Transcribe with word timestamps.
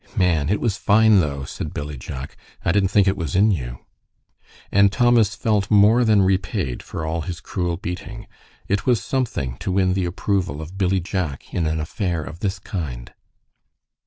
"Man! 0.17 0.49
it 0.49 0.59
was 0.59 0.77
fine, 0.77 1.19
though," 1.19 1.43
said 1.43 1.75
Billy 1.75 1.95
Jack. 1.95 2.35
"I 2.65 2.71
didn't 2.71 2.89
think 2.89 3.07
it 3.07 3.15
was 3.15 3.35
in 3.35 3.51
you." 3.51 3.85
And 4.71 4.91
Thomas 4.91 5.35
felt 5.35 5.69
more 5.69 6.03
than 6.03 6.23
repaid 6.23 6.81
for 6.81 7.05
all 7.05 7.21
his 7.21 7.39
cruel 7.39 7.77
beating. 7.77 8.25
It 8.67 8.87
was 8.87 8.99
something 8.99 9.57
to 9.59 9.71
win 9.71 9.93
the 9.93 10.05
approval 10.05 10.59
of 10.59 10.75
Billy 10.75 11.01
Jack 11.01 11.53
in 11.53 11.67
an 11.67 11.79
affair 11.79 12.23
of 12.23 12.39
this 12.39 12.57
kind. 12.57 13.13